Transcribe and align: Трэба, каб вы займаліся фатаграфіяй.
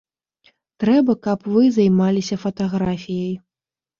Трэба, 0.83 1.15
каб 1.27 1.39
вы 1.57 1.67
займаліся 1.75 2.35
фатаграфіяй. 2.47 3.31